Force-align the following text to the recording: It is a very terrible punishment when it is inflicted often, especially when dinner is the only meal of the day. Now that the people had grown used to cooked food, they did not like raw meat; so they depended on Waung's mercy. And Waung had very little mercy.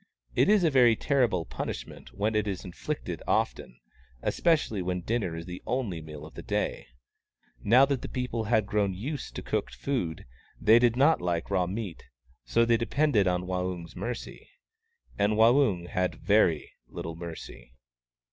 It 0.33 0.49
is 0.49 0.63
a 0.63 0.71
very 0.71 0.95
terrible 0.95 1.45
punishment 1.45 2.11
when 2.11 2.33
it 2.33 2.47
is 2.47 2.65
inflicted 2.65 3.21
often, 3.27 3.79
especially 4.23 4.81
when 4.81 5.01
dinner 5.01 5.35
is 5.35 5.45
the 5.45 5.61
only 5.67 6.01
meal 6.01 6.25
of 6.25 6.33
the 6.33 6.41
day. 6.41 6.87
Now 7.63 7.85
that 7.85 8.01
the 8.01 8.09
people 8.09 8.45
had 8.45 8.65
grown 8.65 8.95
used 8.95 9.35
to 9.35 9.43
cooked 9.43 9.75
food, 9.75 10.25
they 10.59 10.79
did 10.79 10.95
not 10.95 11.21
like 11.21 11.51
raw 11.51 11.67
meat; 11.67 12.03
so 12.45 12.65
they 12.65 12.77
depended 12.77 13.27
on 13.27 13.45
Waung's 13.45 13.95
mercy. 13.95 14.49
And 15.19 15.33
Waung 15.33 15.87
had 15.87 16.15
very 16.15 16.71
little 16.87 17.15
mercy. 17.15 17.75